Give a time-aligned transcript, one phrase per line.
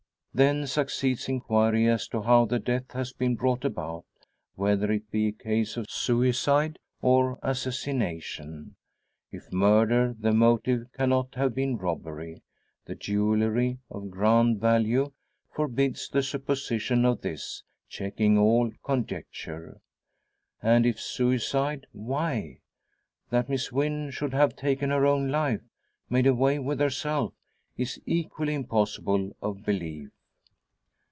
[0.33, 4.05] Then succeeds inquiry as to how the death has been brought about;
[4.55, 8.77] whether it be a case of suicide or assassination?
[9.29, 12.43] If murder the motive cannot have been robbery.
[12.85, 15.11] The jewellery, of grand value,
[15.53, 19.81] forbids the supposition of this, checking all conjecture.
[20.61, 22.61] And if suicide, why?
[23.31, 25.59] That Miss Wynn should have taken her own life
[26.09, 27.33] made away with herself
[27.75, 30.07] is equally impossible of belief.